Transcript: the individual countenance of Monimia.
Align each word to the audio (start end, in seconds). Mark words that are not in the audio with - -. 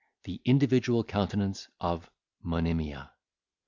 the 0.23 0.41
individual 0.45 1.03
countenance 1.03 1.67
of 1.79 2.09
Monimia. 2.43 3.11